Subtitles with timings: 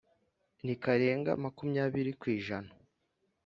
[0.63, 2.71] Ntikarenga makumyabiri ku ijana